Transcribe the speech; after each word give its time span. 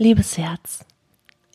Liebes 0.00 0.38
Herz, 0.38 0.84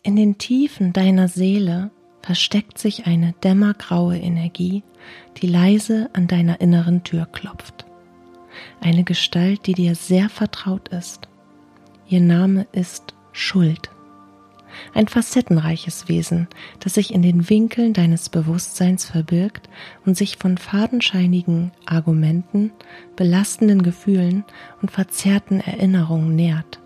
in 0.02 0.16
den 0.16 0.36
Tiefen 0.36 0.92
deiner 0.92 1.28
Seele 1.28 1.90
versteckt 2.20 2.76
sich 2.76 3.06
eine 3.06 3.32
dämmergraue 3.42 4.18
Energie, 4.18 4.82
die 5.38 5.46
leise 5.46 6.10
an 6.12 6.26
deiner 6.26 6.60
inneren 6.60 7.04
Tür 7.04 7.24
klopft. 7.24 7.86
Eine 8.82 9.02
Gestalt, 9.02 9.66
die 9.66 9.72
dir 9.72 9.94
sehr 9.94 10.28
vertraut 10.28 10.88
ist. 10.88 11.26
Ihr 12.06 12.20
Name 12.20 12.66
ist 12.72 13.14
Schuld. 13.32 13.88
Ein 14.92 15.08
facettenreiches 15.08 16.10
Wesen, 16.10 16.46
das 16.80 16.92
sich 16.92 17.14
in 17.14 17.22
den 17.22 17.48
Winkeln 17.48 17.94
deines 17.94 18.28
Bewusstseins 18.28 19.06
verbirgt 19.06 19.70
und 20.04 20.18
sich 20.18 20.36
von 20.36 20.58
fadenscheinigen 20.58 21.72
Argumenten, 21.86 22.72
belastenden 23.16 23.82
Gefühlen 23.82 24.44
und 24.82 24.90
verzerrten 24.90 25.60
Erinnerungen 25.60 26.36
nährt. 26.36 26.83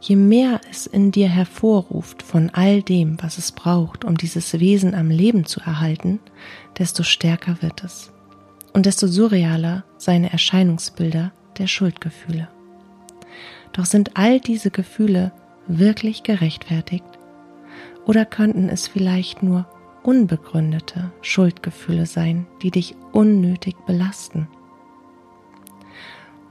Je 0.00 0.16
mehr 0.16 0.60
es 0.70 0.86
in 0.86 1.12
dir 1.12 1.28
hervorruft 1.28 2.22
von 2.22 2.50
all 2.50 2.82
dem, 2.82 3.18
was 3.22 3.36
es 3.36 3.52
braucht, 3.52 4.04
um 4.04 4.16
dieses 4.16 4.58
Wesen 4.58 4.94
am 4.94 5.10
Leben 5.10 5.44
zu 5.44 5.60
erhalten, 5.60 6.20
desto 6.78 7.02
stärker 7.02 7.60
wird 7.60 7.84
es 7.84 8.10
und 8.72 8.86
desto 8.86 9.06
surrealer 9.06 9.84
seine 9.98 10.32
Erscheinungsbilder 10.32 11.32
der 11.58 11.66
Schuldgefühle. 11.66 12.48
Doch 13.72 13.84
sind 13.84 14.16
all 14.16 14.40
diese 14.40 14.70
Gefühle 14.70 15.32
wirklich 15.66 16.22
gerechtfertigt? 16.22 17.04
Oder 18.06 18.24
könnten 18.24 18.68
es 18.68 18.88
vielleicht 18.88 19.42
nur 19.42 19.66
unbegründete 20.02 21.12
Schuldgefühle 21.20 22.06
sein, 22.06 22.46
die 22.62 22.70
dich 22.70 22.96
unnötig 23.12 23.76
belasten? 23.86 24.48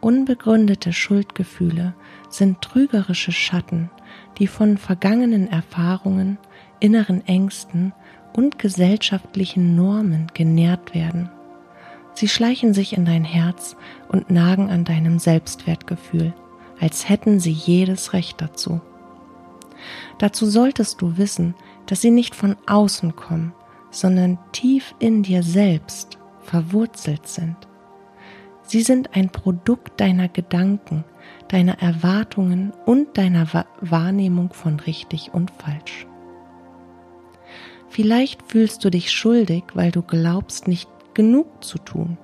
Unbegründete 0.02 0.94
Schuldgefühle 0.94 1.94
sind 2.30 2.62
trügerische 2.62 3.32
Schatten, 3.32 3.90
die 4.38 4.48
von 4.48 4.78
vergangenen 4.78 5.50
Erfahrungen, 5.50 6.38
inneren 6.80 7.26
Ängsten 7.28 7.94
und 8.34 8.60
gesellschaftlichen 8.60 9.76
Normen 9.76 10.28
genährt 10.34 10.96
werden. 10.96 11.30
Sie 12.14 12.28
schleichen 12.28 12.74
sich 12.74 12.98
in 12.98 13.06
dein 13.06 13.24
Herz 13.24 13.76
und 14.08 14.30
nagen 14.30 14.70
an 14.70 14.86
deinem 14.86 15.20
Selbstwertgefühl, 15.20 16.34
als 16.80 17.08
hätten 17.08 17.40
sie 17.40 17.52
jedes 17.52 18.14
Recht 18.14 18.42
dazu. 18.42 18.82
Dazu 20.18 20.46
solltest 20.46 21.02
du 21.02 21.18
wissen, 21.18 21.56
dass 21.86 22.02
sie 22.02 22.12
nicht 22.12 22.36
von 22.36 22.56
außen 22.68 23.16
kommen, 23.16 23.54
sondern 23.92 24.38
tief 24.52 24.94
in 25.00 25.24
dir 25.24 25.44
selbst 25.44 26.18
verwurzelt 26.42 27.28
sind. 27.28 27.69
Sie 28.70 28.84
sind 28.84 29.16
ein 29.16 29.32
Produkt 29.32 30.00
deiner 30.00 30.28
Gedanken, 30.28 31.04
deiner 31.48 31.82
Erwartungen 31.82 32.72
und 32.86 33.18
deiner 33.18 33.48
Wahrnehmung 33.82 34.54
von 34.54 34.80
richtig 34.80 35.34
und 35.34 35.50
falsch. 35.50 36.06
Vielleicht 37.88 38.44
fühlst 38.44 38.86
du 38.86 38.92
dich 38.92 39.12
schuldig, 39.12 39.64
weil 39.74 39.90
du 39.90 40.04
glaubst, 40.04 40.68
nicht 40.68 40.88
genug 41.16 41.64
zu 41.64 41.80
tun. 41.80 42.20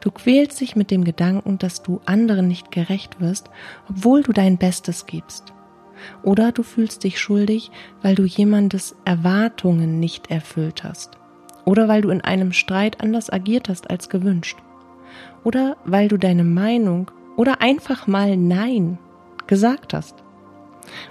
Du 0.00 0.10
quälst 0.10 0.60
dich 0.60 0.74
mit 0.74 0.90
dem 0.90 1.04
Gedanken, 1.04 1.58
dass 1.58 1.84
du 1.84 2.00
anderen 2.06 2.48
nicht 2.48 2.72
gerecht 2.72 3.20
wirst, 3.20 3.48
obwohl 3.88 4.24
du 4.24 4.32
dein 4.32 4.58
Bestes 4.58 5.06
gibst. 5.06 5.52
Oder 6.24 6.50
du 6.50 6.64
fühlst 6.64 7.04
dich 7.04 7.20
schuldig, 7.20 7.70
weil 8.02 8.16
du 8.16 8.24
jemandes 8.24 8.96
Erwartungen 9.04 10.00
nicht 10.00 10.28
erfüllt 10.28 10.82
hast. 10.82 11.18
Oder 11.64 11.86
weil 11.86 12.02
du 12.02 12.10
in 12.10 12.20
einem 12.20 12.52
Streit 12.52 13.00
anders 13.00 13.32
agiert 13.32 13.68
hast 13.68 13.90
als 13.90 14.08
gewünscht. 14.08 14.58
Oder 15.42 15.76
weil 15.84 16.08
du 16.08 16.16
deine 16.16 16.44
Meinung 16.44 17.10
oder 17.36 17.60
einfach 17.60 18.06
mal 18.06 18.36
Nein 18.36 18.98
gesagt 19.46 19.94
hast. 19.94 20.24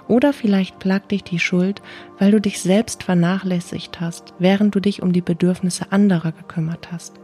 Oder 0.08 0.32
vielleicht 0.32 0.78
plagt 0.78 1.10
dich 1.10 1.24
die 1.24 1.38
Schuld, 1.38 1.82
weil 2.18 2.30
du 2.30 2.40
dich 2.40 2.60
selbst 2.60 3.02
vernachlässigt 3.02 4.00
hast, 4.00 4.34
während 4.38 4.74
du 4.74 4.80
dich 4.80 5.02
um 5.02 5.12
die 5.12 5.20
Bedürfnisse 5.20 5.90
anderer 5.90 6.32
gekümmert 6.32 6.92
hast. 6.92 7.14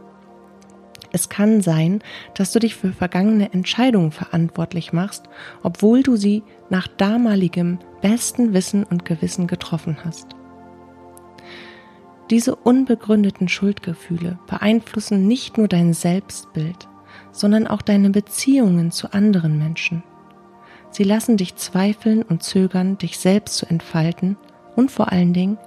Es 1.13 1.27
kann 1.27 1.61
sein, 1.61 2.01
dass 2.35 2.53
du 2.53 2.59
dich 2.59 2.75
für 2.75 2.93
vergangene 2.93 3.53
Entscheidungen 3.53 4.11
verantwortlich 4.11 4.93
machst, 4.93 5.25
obwohl 5.61 6.03
du 6.03 6.15
sie 6.15 6.43
nach 6.69 6.87
damaligem 6.87 7.79
besten 8.01 8.53
Wissen 8.53 8.83
und 8.85 9.03
Gewissen 9.03 9.47
getroffen 9.47 9.97
hast. 10.05 10.27
Diese 12.31 12.55
unbegründeten 12.55 13.49
Schuldgefühle 13.49 14.39
beeinflussen 14.47 15.27
nicht 15.27 15.57
nur 15.57 15.67
dein 15.67 15.93
Selbstbild, 15.93 16.87
sondern 17.33 17.67
auch 17.67 17.81
deine 17.81 18.09
Beziehungen 18.09 18.91
zu 18.91 19.13
anderen 19.13 19.57
Menschen. 19.57 20.01
Sie 20.91 21.03
lassen 21.03 21.35
dich 21.35 21.57
zweifeln 21.57 22.23
und 22.23 22.41
zögern, 22.41 22.97
dich 22.97 23.19
selbst 23.19 23.57
zu 23.57 23.65
entfalten 23.65 24.37
und 24.77 24.91
vor 24.91 25.11
allen 25.11 25.33
Dingen, 25.33 25.57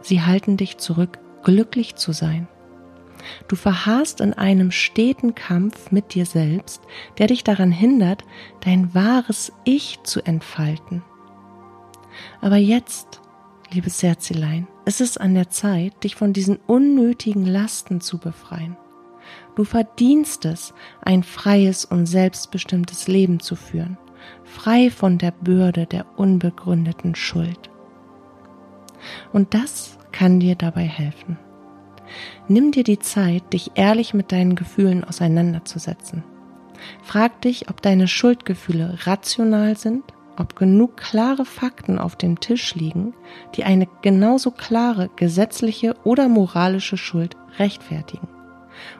sie 0.00 0.22
halten 0.22 0.56
dich 0.56 0.78
zurück, 0.78 1.18
glücklich 1.44 1.94
zu 1.96 2.12
sein. 2.12 2.48
Du 3.46 3.54
verharrst 3.54 4.22
in 4.22 4.32
einem 4.32 4.70
steten 4.70 5.34
Kampf 5.34 5.90
mit 5.90 6.14
dir 6.14 6.24
selbst, 6.24 6.80
der 7.18 7.26
dich 7.26 7.44
daran 7.44 7.70
hindert, 7.70 8.24
dein 8.60 8.94
wahres 8.94 9.52
Ich 9.64 9.98
zu 10.04 10.24
entfalten. 10.24 11.02
Aber 12.40 12.56
jetzt, 12.56 13.20
liebes 13.70 14.02
Herzelein, 14.02 14.68
ist 14.86 15.00
es 15.00 15.18
an 15.18 15.34
der 15.34 15.50
Zeit, 15.50 16.04
dich 16.04 16.14
von 16.14 16.32
diesen 16.32 16.56
unnötigen 16.66 17.44
Lasten 17.44 18.00
zu 18.00 18.18
befreien. 18.18 18.76
Du 19.56 19.64
verdienst 19.64 20.44
es, 20.44 20.72
ein 21.02 21.22
freies 21.22 21.84
und 21.84 22.06
selbstbestimmtes 22.06 23.08
Leben 23.08 23.40
zu 23.40 23.56
führen, 23.56 23.98
frei 24.44 24.90
von 24.90 25.18
der 25.18 25.32
Bürde 25.32 25.86
der 25.86 26.06
unbegründeten 26.16 27.14
Schuld. 27.16 27.70
Und 29.32 29.54
das 29.54 29.98
kann 30.12 30.40
dir 30.40 30.54
dabei 30.54 30.84
helfen. 30.84 31.38
Nimm 32.46 32.70
dir 32.70 32.84
die 32.84 33.00
Zeit, 33.00 33.52
dich 33.52 33.72
ehrlich 33.74 34.14
mit 34.14 34.30
deinen 34.30 34.54
Gefühlen 34.54 35.02
auseinanderzusetzen. 35.02 36.22
Frag 37.02 37.40
dich, 37.42 37.68
ob 37.68 37.82
deine 37.82 38.06
Schuldgefühle 38.06 38.98
rational 39.04 39.76
sind, 39.76 40.04
ob 40.36 40.56
genug 40.56 40.96
klare 40.96 41.44
Fakten 41.44 41.98
auf 41.98 42.16
dem 42.16 42.40
Tisch 42.40 42.74
liegen, 42.74 43.14
die 43.54 43.64
eine 43.64 43.88
genauso 44.02 44.50
klare 44.50 45.10
gesetzliche 45.16 45.94
oder 46.04 46.28
moralische 46.28 46.96
Schuld 46.96 47.36
rechtfertigen. 47.58 48.28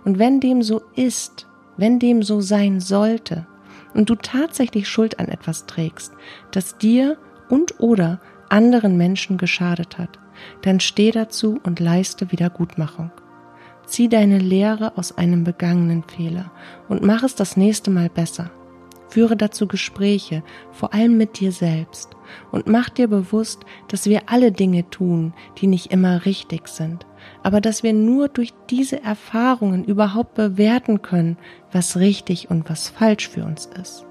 Und 0.05 0.19
wenn 0.19 0.41
dem 0.41 0.63
so 0.63 0.83
ist, 0.95 1.47
wenn 1.77 1.99
dem 1.99 2.23
so 2.23 2.41
sein 2.41 2.81
sollte 2.81 3.47
und 3.95 4.09
du 4.11 4.15
tatsächlich 4.15 4.89
Schuld 4.89 5.19
an 5.19 5.29
etwas 5.29 5.67
trägst, 5.67 6.13
das 6.51 6.79
dir 6.79 7.19
und 7.49 7.81
oder 7.81 8.21
anderen 8.49 8.97
Menschen 8.97 9.39
geschadet 9.39 9.99
hat, 9.99 10.19
dann 10.63 10.81
steh 10.81 11.11
dazu 11.11 11.61
und 11.63 11.81
leiste 11.81 12.31
Wiedergutmachung. 12.33 13.11
Zieh 13.87 14.09
deine 14.09 14.39
Lehre 14.39 14.97
aus 14.97 15.17
einem 15.17 15.45
begangenen 15.45 16.03
Fehler 16.03 16.51
und 16.89 17.03
mach 17.03 17.23
es 17.23 17.35
das 17.35 17.57
nächste 17.57 17.91
Mal 17.91 18.09
besser. 18.09 18.51
Führe 19.09 19.37
dazu 19.37 19.67
Gespräche, 19.67 20.43
vor 20.73 20.93
allem 20.93 21.17
mit 21.17 21.39
dir 21.41 21.53
selbst, 21.53 22.17
und 22.51 22.67
mach 22.67 22.89
dir 22.89 23.09
bewusst, 23.09 23.61
dass 23.89 24.07
wir 24.07 24.23
alle 24.27 24.53
Dinge 24.53 24.89
tun, 24.91 25.33
die 25.59 25.67
nicht 25.67 25.93
immer 25.93 26.25
richtig 26.25 26.69
sind, 26.69 27.07
aber 27.43 27.61
dass 27.61 27.83
wir 27.83 27.93
nur 27.93 28.29
durch 28.29 28.53
diese 28.69 29.03
Erfahrungen 29.03 29.85
überhaupt 29.85 30.35
bewerten 30.35 31.03
können, 31.03 31.39
was 31.73 31.97
richtig 31.97 32.51
und 32.51 32.69
was 32.69 32.89
falsch 32.89 33.29
für 33.29 33.45
uns 33.45 33.67
ist. 33.81 34.05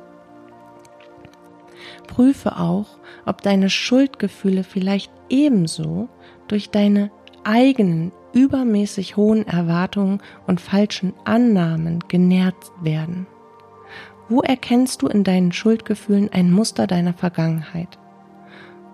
Prüfe 2.08 2.58
auch, 2.58 2.98
ob 3.26 3.42
deine 3.42 3.70
Schuldgefühle 3.70 4.64
vielleicht 4.64 5.12
ebenso 5.30 6.08
durch 6.48 6.70
deine 6.70 7.12
eigenen 7.44 8.12
übermäßig 8.34 9.18
hohen 9.18 9.48
Erwartungen 9.48 10.22
und 10.48 10.62
falschen 10.62 11.14
Annahmen 11.24 12.00
genährt 12.08 12.72
werden. 12.82 13.28
Wo 14.28 14.42
erkennst 14.42 15.02
du 15.02 15.08
in 15.08 15.24
deinen 15.24 15.52
Schuldgefühlen 15.52 16.30
ein 16.32 16.52
Muster 16.52 16.88
deiner 16.88 17.14
Vergangenheit? 17.14 18.00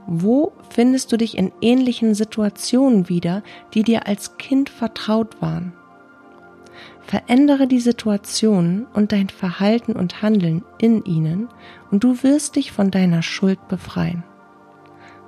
Wo 0.07 0.51
findest 0.69 1.11
du 1.11 1.17
dich 1.17 1.37
in 1.37 1.51
ähnlichen 1.61 2.15
Situationen 2.15 3.07
wieder, 3.07 3.43
die 3.73 3.83
dir 3.83 4.07
als 4.07 4.37
Kind 4.37 4.69
vertraut 4.69 5.41
waren? 5.41 5.73
Verändere 7.01 7.67
die 7.67 7.79
Situationen 7.79 8.87
und 8.93 9.11
dein 9.11 9.29
Verhalten 9.29 9.93
und 9.93 10.21
Handeln 10.21 10.63
in 10.79 11.03
ihnen 11.05 11.49
und 11.91 12.03
du 12.03 12.23
wirst 12.23 12.55
dich 12.55 12.71
von 12.71 12.91
deiner 12.91 13.21
Schuld 13.21 13.67
befreien. 13.67 14.23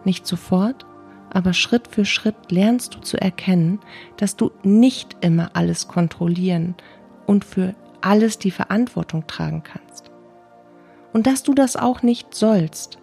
Nicht 0.04 0.28
sofort, 0.28 0.86
aber 1.30 1.54
Schritt 1.54 1.88
für 1.88 2.06
Schritt 2.06 2.51
lernst 2.51 2.95
du 2.95 3.00
zu 3.00 3.19
erkennen, 3.19 3.80
dass 4.18 4.36
du 4.36 4.51
nicht 4.63 5.18
immer 5.22 5.51
alles 5.54 5.88
kontrollieren 5.88 6.75
und 7.25 7.45
für 7.45 7.74
alles 8.04 8.38
die 8.38 8.52
Verantwortung 8.52 9.28
tragen 9.28 9.64
kannst. 9.64 10.12
Und 11.14 11.28
dass 11.28 11.44
du 11.44 11.54
das 11.54 11.76
auch 11.76 12.02
nicht 12.02 12.34
sollst, 12.34 12.98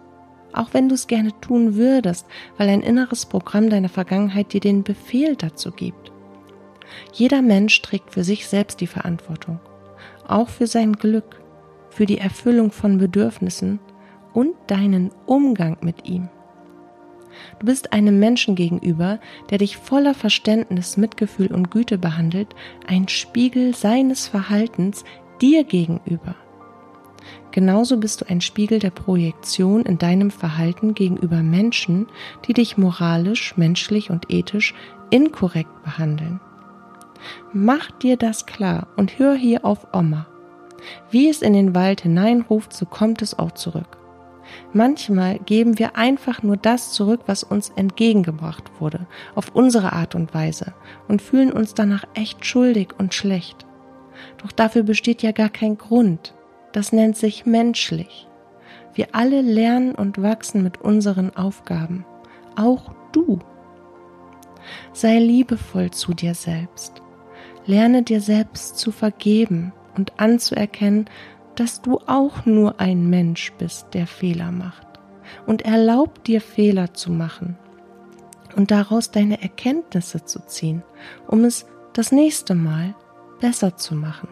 auch 0.53 0.73
wenn 0.73 0.89
du 0.89 0.95
es 0.95 1.07
gerne 1.07 1.31
tun 1.39 1.75
würdest, 1.75 2.25
weil 2.57 2.69
ein 2.69 2.81
inneres 2.81 3.25
Programm 3.25 3.69
deiner 3.69 3.89
Vergangenheit 3.89 4.53
dir 4.53 4.59
den 4.59 4.83
Befehl 4.83 5.35
dazu 5.35 5.71
gibt. 5.71 6.11
Jeder 7.13 7.41
Mensch 7.41 7.81
trägt 7.81 8.11
für 8.11 8.23
sich 8.23 8.47
selbst 8.47 8.81
die 8.81 8.87
Verantwortung, 8.87 9.59
auch 10.27 10.49
für 10.49 10.67
sein 10.67 10.93
Glück, 10.93 11.41
für 11.89 12.05
die 12.05 12.17
Erfüllung 12.17 12.71
von 12.71 12.97
Bedürfnissen 12.97 13.79
und 14.33 14.55
deinen 14.67 15.11
Umgang 15.25 15.77
mit 15.81 16.07
ihm. 16.07 16.29
Du 17.59 17.65
bist 17.65 17.93
einem 17.93 18.19
Menschen 18.19 18.55
gegenüber, 18.55 19.19
der 19.49 19.57
dich 19.57 19.77
voller 19.77 20.13
Verständnis, 20.13 20.97
Mitgefühl 20.97 21.53
und 21.53 21.71
Güte 21.71 21.97
behandelt, 21.97 22.55
ein 22.87 23.07
Spiegel 23.07 23.75
seines 23.75 24.27
Verhaltens 24.27 25.03
dir 25.41 25.63
gegenüber. 25.63 26.35
Genauso 27.51 27.97
bist 27.97 28.21
du 28.21 28.29
ein 28.29 28.41
Spiegel 28.41 28.79
der 28.79 28.91
Projektion 28.91 29.83
in 29.83 29.97
deinem 29.97 30.31
Verhalten 30.31 30.93
gegenüber 30.93 31.43
Menschen, 31.43 32.07
die 32.47 32.53
dich 32.53 32.77
moralisch, 32.77 33.57
menschlich 33.57 34.09
und 34.09 34.31
ethisch 34.31 34.73
inkorrekt 35.09 35.83
behandeln. 35.83 36.39
Mach 37.53 37.91
dir 37.91 38.17
das 38.17 38.45
klar 38.45 38.87
und 38.95 39.19
hör 39.19 39.35
hier 39.35 39.65
auf 39.65 39.87
Oma. 39.93 40.27
Wie 41.11 41.29
es 41.29 41.41
in 41.41 41.53
den 41.53 41.75
Wald 41.75 42.01
hineinruft, 42.01 42.73
so 42.73 42.85
kommt 42.85 43.21
es 43.21 43.37
auch 43.37 43.51
zurück. 43.51 44.00
Manchmal 44.73 45.39
geben 45.39 45.79
wir 45.79 45.95
einfach 45.95 46.43
nur 46.43 46.57
das 46.57 46.91
zurück, 46.91 47.21
was 47.25 47.43
uns 47.43 47.69
entgegengebracht 47.75 48.71
wurde, 48.79 49.07
auf 49.35 49.53
unsere 49.53 49.93
Art 49.93 50.15
und 50.15 50.33
Weise 50.33 50.73
und 51.07 51.21
fühlen 51.21 51.51
uns 51.51 51.73
danach 51.73 52.05
echt 52.13 52.45
schuldig 52.45 52.89
und 52.97 53.13
schlecht. 53.13 53.65
Doch 54.41 54.51
dafür 54.51 54.83
besteht 54.83 55.23
ja 55.23 55.31
gar 55.31 55.49
kein 55.49 55.77
Grund. 55.77 56.33
Das 56.71 56.91
nennt 56.91 57.17
sich 57.17 57.45
menschlich. 57.45 58.27
Wir 58.93 59.07
alle 59.13 59.41
lernen 59.41 59.95
und 59.95 60.21
wachsen 60.21 60.63
mit 60.63 60.81
unseren 60.81 61.35
Aufgaben. 61.35 62.05
Auch 62.55 62.93
du. 63.11 63.39
Sei 64.93 65.19
liebevoll 65.19 65.91
zu 65.91 66.13
dir 66.13 66.33
selbst. 66.33 67.01
Lerne 67.65 68.03
dir 68.03 68.21
selbst 68.21 68.77
zu 68.77 68.91
vergeben 68.91 69.71
und 69.95 70.19
anzuerkennen, 70.19 71.09
dass 71.55 71.81
du 71.81 71.99
auch 72.07 72.45
nur 72.45 72.79
ein 72.79 73.09
Mensch 73.09 73.51
bist, 73.57 73.93
der 73.93 74.07
Fehler 74.07 74.51
macht. 74.51 74.87
Und 75.45 75.61
erlaub 75.61 76.23
dir 76.23 76.41
Fehler 76.41 76.93
zu 76.93 77.11
machen 77.11 77.57
und 78.55 78.71
daraus 78.71 79.11
deine 79.11 79.41
Erkenntnisse 79.41 80.25
zu 80.25 80.45
ziehen, 80.45 80.83
um 81.27 81.43
es 81.43 81.65
das 81.93 82.11
nächste 82.11 82.55
Mal 82.55 82.95
besser 83.39 83.77
zu 83.77 83.95
machen. 83.95 84.27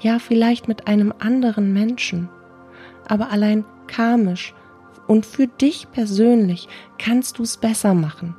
Ja, 0.00 0.18
vielleicht 0.18 0.68
mit 0.68 0.86
einem 0.86 1.14
anderen 1.18 1.72
Menschen, 1.72 2.28
aber 3.06 3.30
allein 3.30 3.64
karmisch 3.86 4.54
und 5.06 5.26
für 5.26 5.46
dich 5.46 5.90
persönlich 5.92 6.68
kannst 6.98 7.38
du 7.38 7.42
es 7.42 7.56
besser 7.56 7.94
machen, 7.94 8.36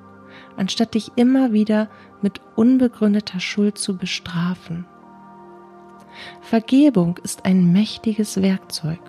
anstatt 0.57 0.93
dich 0.93 1.11
immer 1.15 1.53
wieder 1.53 1.89
mit 2.21 2.41
unbegründeter 2.55 3.39
Schuld 3.39 3.77
zu 3.77 3.97
bestrafen. 3.97 4.85
Vergebung 6.41 7.17
ist 7.23 7.45
ein 7.45 7.71
mächtiges 7.71 8.41
Werkzeug, 8.41 8.99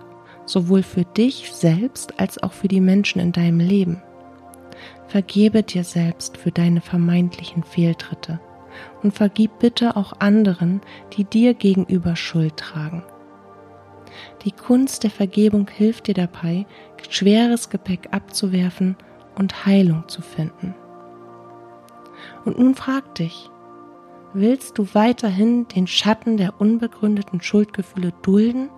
sowohl 0.45 0.83
für 0.83 1.05
dich 1.05 1.51
selbst 1.53 2.19
als 2.19 2.41
auch 2.41 2.53
für 2.53 2.67
die 2.67 2.81
Menschen 2.81 3.19
in 3.19 3.31
deinem 3.31 3.59
Leben. 3.59 4.01
Vergebe 5.07 5.63
dir 5.63 5.83
selbst 5.83 6.37
für 6.37 6.51
deine 6.51 6.81
vermeintlichen 6.81 7.63
Fehltritte 7.63 8.39
und 9.03 9.13
vergib 9.13 9.59
bitte 9.59 9.95
auch 9.95 10.13
anderen, 10.19 10.81
die 11.13 11.23
dir 11.23 11.53
gegenüber 11.53 12.15
Schuld 12.15 12.57
tragen. 12.57 13.03
Die 14.43 14.51
Kunst 14.51 15.03
der 15.03 15.11
Vergebung 15.11 15.69
hilft 15.69 16.07
dir 16.07 16.13
dabei, 16.13 16.65
schweres 17.09 17.69
Gepäck 17.69 18.09
abzuwerfen 18.11 18.95
und 19.35 19.65
Heilung 19.65 20.07
zu 20.07 20.21
finden. 20.21 20.73
Und 22.45 22.59
nun 22.59 22.75
frag 22.75 23.15
dich, 23.15 23.49
Willst 24.37 24.77
du 24.77 24.85
weiterhin 24.91 25.65
den 25.69 25.87
Schatten 25.87 26.35
der 26.35 26.59
unbegründeten 26.59 27.39
Schuldgefühle 27.39 28.11
dulden 28.21 28.69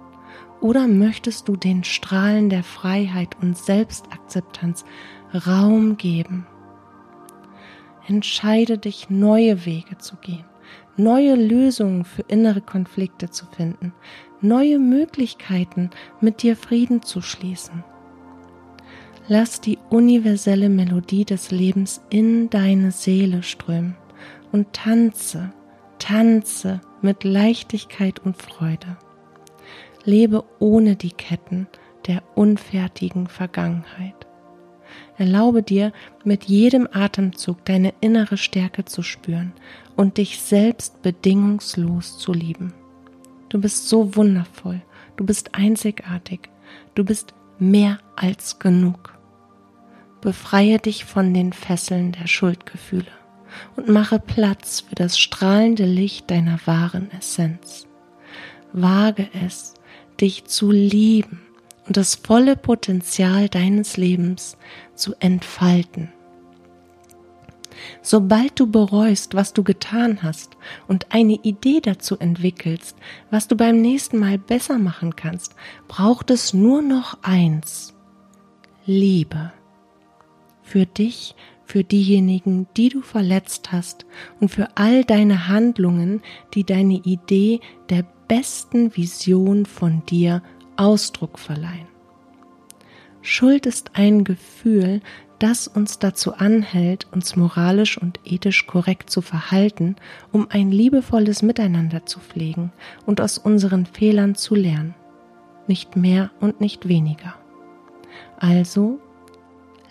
oder 0.61 0.87
möchtest 0.87 1.47
du 1.47 1.55
den 1.55 1.83
Strahlen 1.83 2.51
der 2.51 2.61
Freiheit 2.61 3.35
und 3.41 3.57
Selbstakzeptanz 3.57 4.85
Raum 5.33 5.97
geben? 5.97 6.45
Entscheide 8.05 8.77
dich, 8.77 9.09
neue 9.09 9.65
Wege 9.65 9.97
zu 9.97 10.17
gehen, 10.17 10.45
neue 10.95 11.33
Lösungen 11.33 12.05
für 12.05 12.21
innere 12.27 12.61
Konflikte 12.61 13.31
zu 13.31 13.47
finden, 13.47 13.93
neue 14.41 14.77
Möglichkeiten, 14.77 15.89
mit 16.21 16.43
dir 16.43 16.55
Frieden 16.55 17.01
zu 17.01 17.23
schließen. 17.23 17.83
Lass 19.27 19.59
die 19.59 19.79
universelle 19.89 20.69
Melodie 20.69 21.25
des 21.25 21.49
Lebens 21.49 21.99
in 22.11 22.51
deine 22.51 22.91
Seele 22.91 23.41
strömen 23.41 23.95
und 24.51 24.73
tanze, 24.73 25.51
tanze 25.99 26.81
mit 27.01 27.23
Leichtigkeit 27.23 28.19
und 28.19 28.41
Freude. 28.41 28.97
Lebe 30.03 30.43
ohne 30.59 30.95
die 30.95 31.11
Ketten 31.11 31.67
der 32.07 32.23
unfertigen 32.35 33.27
Vergangenheit. 33.27 34.15
Erlaube 35.17 35.63
dir, 35.63 35.91
mit 36.23 36.45
jedem 36.45 36.87
Atemzug 36.91 37.65
deine 37.65 37.93
innere 38.01 38.37
Stärke 38.37 38.85
zu 38.85 39.03
spüren 39.03 39.51
und 39.95 40.17
dich 40.17 40.41
selbst 40.41 41.01
bedingungslos 41.01 42.17
zu 42.17 42.33
lieben. 42.33 42.73
Du 43.49 43.59
bist 43.59 43.89
so 43.89 44.15
wundervoll, 44.15 44.81
du 45.17 45.25
bist 45.25 45.55
einzigartig, 45.55 46.49
du 46.95 47.03
bist 47.03 47.33
mehr 47.59 47.99
als 48.15 48.59
genug. 48.59 49.17
Befreie 50.21 50.79
dich 50.79 51.05
von 51.05 51.33
den 51.33 51.53
Fesseln 51.53 52.11
der 52.11 52.27
Schuldgefühle 52.27 53.16
und 53.75 53.89
mache 53.89 54.19
Platz 54.19 54.81
für 54.81 54.95
das 54.95 55.19
strahlende 55.19 55.85
Licht 55.85 56.29
deiner 56.31 56.59
wahren 56.65 57.09
Essenz. 57.17 57.87
Wage 58.73 59.27
es, 59.43 59.73
dich 60.19 60.45
zu 60.45 60.71
lieben 60.71 61.41
und 61.85 61.97
das 61.97 62.15
volle 62.15 62.55
Potenzial 62.55 63.49
deines 63.49 63.97
Lebens 63.97 64.57
zu 64.95 65.15
entfalten. 65.19 66.11
Sobald 68.01 68.59
du 68.59 68.67
bereust, 68.67 69.35
was 69.35 69.53
du 69.53 69.63
getan 69.63 70.23
hast 70.23 70.57
und 70.87 71.11
eine 71.11 71.35
Idee 71.43 71.79
dazu 71.81 72.17
entwickelst, 72.17 72.97
was 73.29 73.47
du 73.47 73.55
beim 73.55 73.81
nächsten 73.81 74.17
Mal 74.17 74.37
besser 74.37 74.79
machen 74.79 75.15
kannst, 75.15 75.55
braucht 75.87 76.31
es 76.31 76.53
nur 76.53 76.81
noch 76.81 77.19
eins. 77.21 77.93
Liebe. 78.85 79.51
Für 80.63 80.85
dich 80.85 81.35
für 81.67 81.83
diejenigen, 81.83 82.67
die 82.77 82.89
du 82.89 83.01
verletzt 83.01 83.71
hast 83.71 84.05
und 84.39 84.49
für 84.49 84.69
all 84.75 85.03
deine 85.03 85.49
Handlungen, 85.49 86.21
die 86.53 86.63
deine 86.63 86.95
Idee 86.95 87.59
der 87.89 88.05
besten 88.27 88.95
Vision 88.95 89.65
von 89.65 90.01
dir 90.05 90.41
Ausdruck 90.77 91.37
verleihen. 91.37 91.87
Schuld 93.21 93.65
ist 93.65 93.91
ein 93.95 94.23
Gefühl, 94.23 95.01
das 95.39 95.67
uns 95.67 95.99
dazu 95.99 96.33
anhält, 96.33 97.07
uns 97.11 97.35
moralisch 97.35 97.97
und 97.97 98.19
ethisch 98.23 98.65
korrekt 98.65 99.09
zu 99.09 99.21
verhalten, 99.21 99.97
um 100.31 100.47
ein 100.49 100.71
liebevolles 100.71 101.41
Miteinander 101.41 102.05
zu 102.05 102.19
pflegen 102.19 102.71
und 103.05 103.19
aus 103.19 103.37
unseren 103.37 103.85
Fehlern 103.85 104.35
zu 104.35 104.55
lernen. 104.55 104.95
Nicht 105.67 105.97
mehr 105.97 106.31
und 106.39 106.61
nicht 106.61 106.87
weniger. 106.87 107.35
Also 108.39 108.99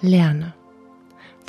lerne 0.01 0.55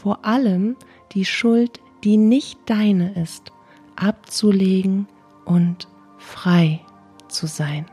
vor 0.07 0.23
allem 0.23 0.77
die 1.11 1.25
Schuld, 1.25 1.81
die 2.05 2.15
nicht 2.15 2.57
deine 2.67 3.11
ist, 3.21 3.51
abzulegen 3.97 5.05
und 5.43 5.89
frei 6.17 6.79
zu 7.27 7.45
sein. 7.45 7.87